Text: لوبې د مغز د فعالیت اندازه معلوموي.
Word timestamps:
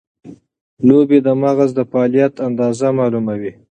لوبې 0.87 1.19
د 1.25 1.27
مغز 1.41 1.69
د 1.77 1.79
فعالیت 1.91 2.33
اندازه 2.47 2.87
معلوموي. 2.97 3.51